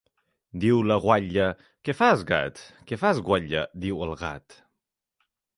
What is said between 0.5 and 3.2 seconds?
Diu la guatlla: Què fas, gat? Què